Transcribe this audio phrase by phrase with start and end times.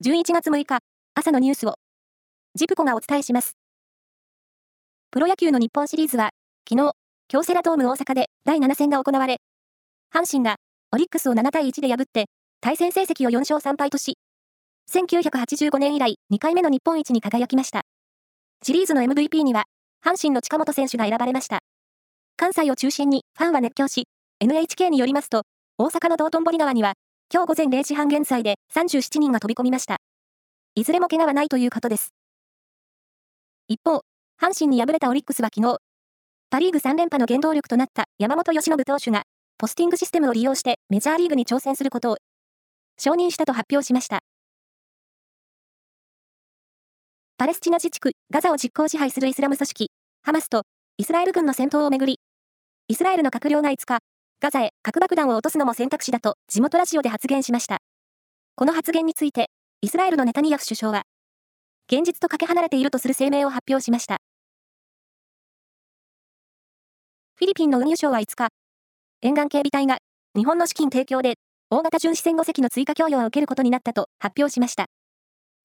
[0.00, 0.78] 11月6日、
[1.16, 1.74] 朝のニュースを、
[2.54, 3.56] ジプコがお伝えします。
[5.10, 6.30] プロ野球の日本シリーズは、
[6.70, 6.92] 昨日、
[7.26, 9.38] 京セラドーム大阪で第7戦が行われ、
[10.14, 10.58] 阪神が
[10.92, 12.26] オリックスを7対1で破って、
[12.60, 14.18] 対戦成績を4勝3敗とし、
[14.88, 17.82] 1985年以来2回目の日本一に輝きました。
[18.62, 19.64] シリーズの MVP には、
[20.06, 21.58] 阪神の近本選手が選ばれました。
[22.36, 24.04] 関西を中心にファンは熱狂し、
[24.38, 25.42] NHK によりますと、
[25.76, 26.92] 大阪の道頓堀川には、
[27.30, 29.98] 今日午前0時半現在で37人が飛び込みました。
[30.74, 32.14] いずれも怪我はないということです。
[33.68, 34.00] 一方、
[34.40, 35.76] 阪神に敗れたオリックスは昨日、
[36.48, 39.24] パリーグ3連覇の原動力となった山本由伸投手が、
[39.58, 42.16] ポスティングシステムを利用してメジャーリーグに挑戦することを
[42.98, 44.20] 承認したと発表しました。
[47.36, 49.90] パレスチナ自治区ガザを実効支配するイスラム組織、
[50.22, 50.62] ハマスと
[50.96, 52.20] イスラエル軍の戦闘をめぐり、
[52.88, 53.98] イスラエルの閣僚が5日、
[54.40, 57.78] ガザへ核爆弾を落とすのも選択肢だと地元ラジオで発言しました。
[58.54, 61.02] この発言について、イスラエルのネタニヤフ首相は、
[61.90, 64.18] 現実とかけ離れているとする声明を発表しました。
[67.34, 68.48] フィリピンの運輸省は5日、
[69.22, 69.98] 沿岸警備隊が
[70.36, 71.34] 日本の資金提供で
[71.70, 74.86] 大型巡視船5隻の追加供与を受けることになったと発表しました。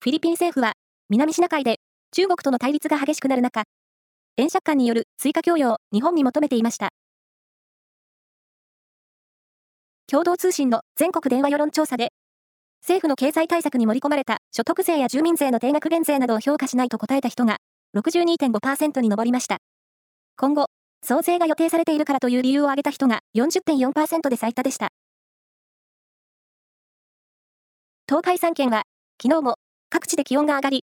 [0.00, 0.72] フィリピン政府は
[1.10, 1.76] 南シナ海で
[2.10, 3.62] 中国との対立が激しくなる中、
[4.36, 6.88] 円借款による追加供与を日本に求めていました。
[10.14, 12.12] 共同通信の全国電話世論調査で、
[12.82, 17.56] 政府の経済対策に盛り込まれた所得税や住民税の定額減税などを評価しないと答えた人が
[17.96, 19.56] 62.5%に上りました。
[20.36, 20.66] 今後、
[21.04, 24.90] 増税が予定されているからという理由を挙げた人が40.4%で最多でした。
[28.08, 28.84] 東海3県は、
[29.20, 29.56] 昨日も
[29.90, 30.84] 各地で気温が上がり、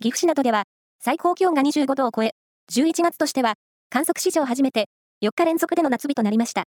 [0.00, 0.64] 岐阜市などでは
[0.98, 2.32] 最高気温が25度を超え、
[2.72, 3.54] 11月としては
[3.88, 4.88] 観測史上初めて
[5.22, 6.64] 4日連続での夏日となりました。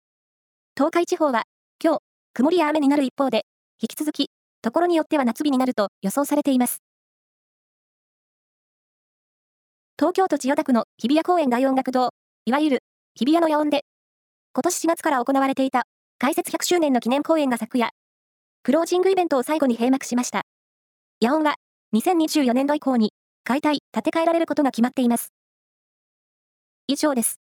[0.77, 1.43] 東海地方は
[1.83, 1.99] 今日、
[2.35, 3.41] 曇りや雨になる一方で、
[3.81, 4.29] 引き続き、
[4.61, 6.77] ところによっては夏日になると予想されています。
[9.97, 12.11] 東京都千代田区の日比谷公園大音楽堂
[12.45, 12.79] いわゆる
[13.15, 13.81] 日比谷の野音で、
[14.53, 15.85] 今年4月から行われていた
[16.19, 17.89] 開設100周年の記念公演が昨夜、
[18.61, 20.43] クロージングイベントを最後に閉幕しました。
[21.19, 21.55] 野音は
[21.95, 23.11] 2024年度以降に
[23.43, 25.33] 解体、建て替えられることが決まっています。
[26.85, 27.40] 以上です。